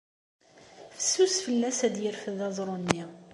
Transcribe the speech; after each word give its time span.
Fessus 0.95 1.35
fell-as 1.45 1.79
ad 1.87 1.95
yerfed 2.03 2.39
aẓru-nni. 2.47 3.03